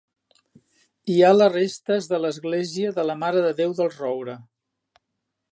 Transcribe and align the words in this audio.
Hi 1.15 1.17
ha 1.21 1.29
les 1.35 1.51
restes 1.57 2.09
de 2.13 2.21
l'església 2.25 2.97
de 2.99 3.07
la 3.11 3.19
Mare 3.25 3.47
de 3.49 3.55
Déu 3.63 3.79
del 3.81 3.93
Roure. 4.01 4.39